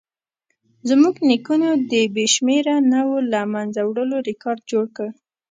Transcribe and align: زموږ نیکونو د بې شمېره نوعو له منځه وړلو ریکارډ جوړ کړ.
زموږ 0.89 1.15
نیکونو 1.29 1.69
د 1.91 1.93
بې 2.13 2.25
شمېره 2.35 2.75
نوعو 2.91 3.17
له 3.33 3.41
منځه 3.53 3.81
وړلو 3.85 4.17
ریکارډ 4.29 4.59
جوړ 4.71 4.85
کړ. 4.97 5.09